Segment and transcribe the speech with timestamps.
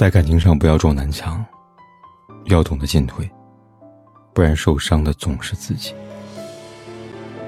[0.00, 1.44] 在感情上不要撞南墙，
[2.46, 3.30] 要懂得进退，
[4.32, 5.92] 不然受伤的总是自己。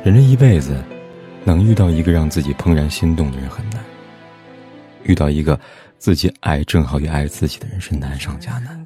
[0.04, 0.84] 人这一辈子，
[1.44, 3.82] 能遇到一个让自己怦然心动的人很难，
[5.04, 5.58] 遇到一个
[5.96, 8.84] 自己爱正好也爱自己的人是难上加难。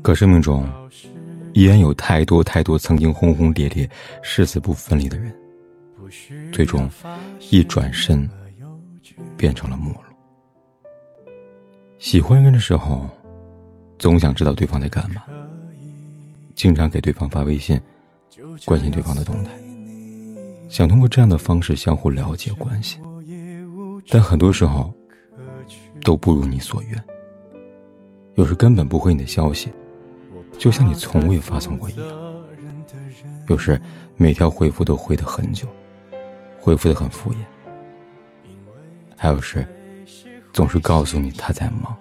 [0.00, 0.66] 可生命中，
[1.52, 3.86] 依然有太多太多曾经轰轰烈烈、
[4.22, 5.36] 誓死不分离的人，
[6.50, 6.88] 最终
[7.50, 8.26] 一转身
[9.36, 10.07] 变成了陌路。
[11.98, 13.08] 喜欢人的时候，
[13.98, 15.24] 总想知道对方在干嘛，
[16.54, 17.80] 经常给对方发微信，
[18.64, 19.50] 关心对方的动态，
[20.68, 22.98] 想通过这样的方式相互了解关系。
[24.08, 24.94] 但很多时候，
[26.02, 27.04] 都不如你所愿。
[28.36, 29.68] 有时根本不回你的消息，
[30.56, 32.06] 就像你从未发送过一样。
[33.48, 33.80] 有时
[34.16, 35.66] 每条回复都回得很久，
[36.60, 37.36] 回复的很敷衍。
[39.16, 39.66] 还有时。
[40.58, 41.96] 总是告诉你他在忙，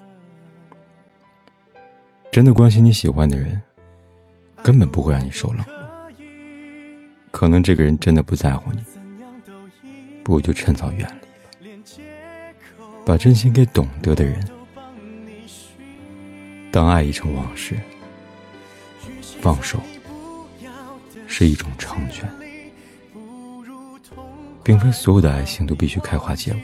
[2.32, 3.62] 真的关心你喜欢的人，
[4.64, 6.12] 根本不会让你受冷落。
[7.30, 8.84] 可能这个人真的不在乎你，
[10.24, 11.08] 不如就趁早远
[11.60, 11.86] 离吧。
[13.06, 14.44] 把真心给懂得的人。
[16.72, 17.78] 当爱已成往事，
[19.40, 19.80] 放手
[21.28, 22.28] 是一种成全，
[24.64, 26.62] 并非所有的爱情都必须开花结果。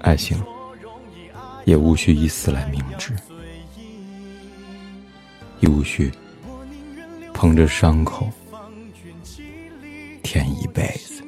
[0.00, 0.42] 爱情
[1.64, 3.14] 也无需以死来明志，
[5.60, 6.10] 亦无需
[7.34, 8.28] 捧着伤口
[10.22, 11.22] 舔一辈子。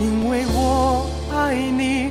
[0.00, 2.10] 因为我爱你，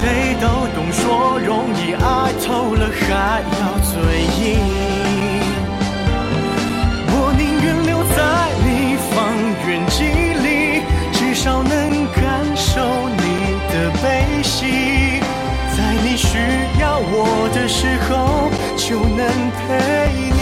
[0.00, 3.92] 谁都懂，说容易，爱透了还要嘴
[4.40, 4.40] 硬。
[7.12, 8.18] 我宁愿留在
[8.64, 9.14] 你方
[9.68, 9.98] 圆几
[10.40, 10.48] 里，
[11.12, 11.70] 至少能
[12.14, 12.20] 感
[12.56, 12.70] 受
[13.10, 13.22] 你
[13.70, 15.20] 的悲喜。
[15.76, 16.28] 在你需
[16.80, 19.20] 要我的时候，就能
[19.52, 19.68] 陪
[20.32, 20.39] 你。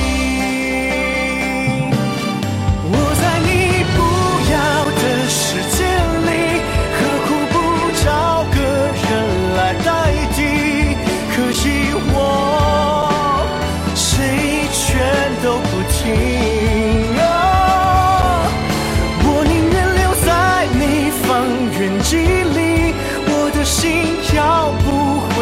[21.79, 22.93] 远距离，
[23.29, 23.87] 我的心
[24.35, 24.87] 要不
[25.31, 25.37] 回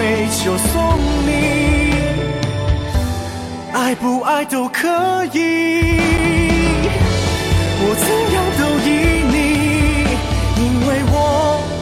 [0.45, 0.77] 就送
[1.25, 1.31] 你，
[3.73, 4.87] 爱不爱都可
[5.33, 5.39] 以，
[7.81, 8.87] 我怎样都依
[9.33, 9.35] 你，
[10.61, 11.15] 因为我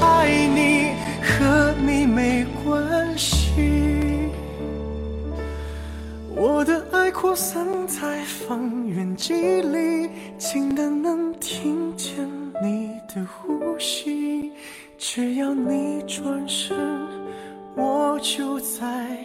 [0.00, 0.06] 爱
[0.54, 3.32] 你，和你没关系。
[6.36, 12.14] 我的爱扩散在方圆几里，近的能听见
[12.62, 14.13] 你的呼吸，
[15.06, 16.74] 只要你转身。
[17.76, 19.18] 我就在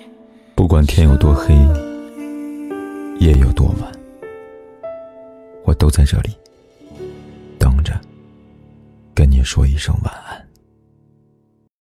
[0.54, 1.56] 不管天有多黑，
[3.20, 3.90] 夜有多晚，
[5.64, 6.36] 我都在这里
[7.58, 7.98] 等着，
[9.16, 10.49] 跟你说一声晚安。